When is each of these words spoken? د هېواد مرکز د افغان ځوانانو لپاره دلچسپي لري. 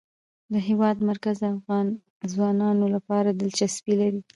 د 0.53 0.55
هېواد 0.67 0.97
مرکز 1.09 1.35
د 1.41 1.45
افغان 1.57 1.87
ځوانانو 2.33 2.85
لپاره 2.95 3.29
دلچسپي 3.31 3.93
لري. 4.01 4.21